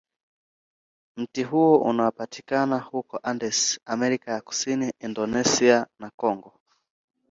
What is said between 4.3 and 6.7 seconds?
ya Kusini, Indonesia, na Kongo.